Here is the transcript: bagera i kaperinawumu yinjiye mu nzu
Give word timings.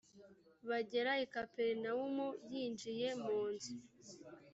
bagera 0.69 1.11
i 1.23 1.25
kaperinawumu 1.33 2.27
yinjiye 2.51 3.07
mu 3.23 3.37
nzu 3.51 3.73